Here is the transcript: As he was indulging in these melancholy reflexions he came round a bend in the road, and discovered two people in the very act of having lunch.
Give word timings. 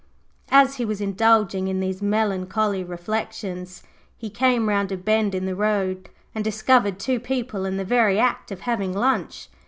As 0.49 0.77
he 0.77 0.83
was 0.83 0.99
indulging 0.99 1.67
in 1.67 1.79
these 1.79 2.01
melancholy 2.01 2.83
reflexions 2.83 3.83
he 4.17 4.31
came 4.31 4.67
round 4.67 4.91
a 4.91 4.97
bend 4.97 5.35
in 5.35 5.45
the 5.45 5.53
road, 5.53 6.09
and 6.33 6.43
discovered 6.43 6.97
two 6.99 7.19
people 7.19 7.65
in 7.65 7.77
the 7.77 7.85
very 7.85 8.17
act 8.17 8.49
of 8.51 8.61
having 8.61 8.93
lunch. 8.93 9.47